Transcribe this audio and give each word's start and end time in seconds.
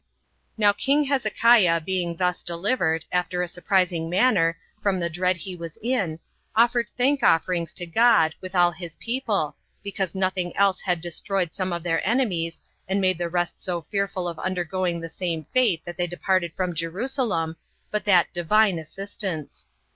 1. 0.55 0.65
Now 0.65 0.73
king 0.73 1.03
Hezekiah 1.03 1.81
being 1.81 2.15
thus 2.15 2.41
delivered, 2.41 3.05
after 3.11 3.43
a 3.43 3.47
surprising 3.47 4.09
manner, 4.09 4.57
from 4.81 4.99
the 4.99 5.11
dread 5.11 5.37
he 5.37 5.55
was 5.55 5.77
in, 5.79 6.17
offered 6.55 6.89
thank 6.97 7.21
offerings 7.21 7.71
to 7.75 7.85
God, 7.85 8.33
with 8.41 8.55
all 8.55 8.71
his 8.71 8.95
people, 8.95 9.55
because 9.83 10.15
nothing 10.15 10.57
else 10.57 10.81
had 10.81 11.01
destroyed 11.01 11.53
some 11.53 11.71
of 11.71 11.83
their 11.83 12.01
enemies, 12.03 12.59
and 12.87 12.99
made 12.99 13.19
the 13.19 13.29
rest 13.29 13.63
so 13.63 13.79
fearful 13.83 14.27
of 14.27 14.39
undergoing 14.39 14.99
the 15.01 15.07
same 15.07 15.45
fate 15.53 15.85
that 15.85 15.97
they 15.97 16.07
departed 16.07 16.53
from 16.55 16.73
Jerusalem, 16.73 17.57
but 17.91 18.03
that 18.05 18.33
Divine 18.33 18.79
assistance. 18.79 19.67